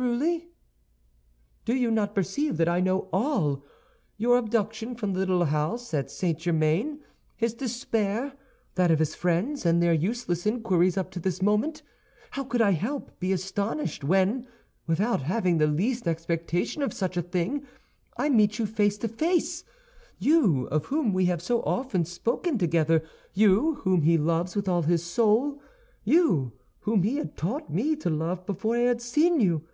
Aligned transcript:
"Truly?" 0.00 0.50
"Do 1.64 1.74
you 1.74 1.90
not 1.90 2.14
perceive 2.14 2.56
that 2.58 2.68
I 2.68 2.78
know 2.78 3.08
all—your 3.12 4.38
abduction 4.38 4.94
from 4.94 5.12
the 5.12 5.18
little 5.18 5.46
house 5.46 5.92
at 5.92 6.08
St. 6.08 6.38
Germain, 6.38 7.00
his 7.34 7.52
despair, 7.52 8.34
that 8.76 8.92
of 8.92 9.00
his 9.00 9.16
friends, 9.16 9.66
and 9.66 9.82
their 9.82 9.92
useless 9.92 10.46
inquiries 10.46 10.96
up 10.96 11.10
to 11.12 11.18
this 11.18 11.42
moment? 11.42 11.82
How 12.32 12.44
could 12.44 12.62
I 12.62 12.70
help 12.72 13.18
being 13.18 13.32
astonished 13.32 14.04
when, 14.04 14.46
without 14.86 15.22
having 15.22 15.58
the 15.58 15.66
least 15.66 16.06
expectation 16.06 16.80
of 16.80 16.92
such 16.92 17.16
a 17.16 17.22
thing, 17.22 17.66
I 18.16 18.28
meet 18.28 18.60
you 18.60 18.66
face 18.66 18.98
to 18.98 19.08
face—you, 19.08 20.66
of 20.68 20.84
whom 20.86 21.12
we 21.12 21.24
have 21.24 21.42
so 21.42 21.60
often 21.62 22.04
spoken 22.04 22.56
together, 22.56 23.02
you 23.34 23.76
whom 23.82 24.02
he 24.02 24.16
loves 24.16 24.54
with 24.54 24.68
all 24.68 24.82
his 24.82 25.02
soul, 25.02 25.60
you 26.04 26.52
whom 26.82 27.02
he 27.02 27.16
had 27.16 27.36
taught 27.36 27.68
me 27.68 27.96
to 27.96 28.08
love 28.08 28.46
before 28.46 28.76
I 28.76 28.80
had 28.82 29.02
seen 29.02 29.40
you! 29.40 29.64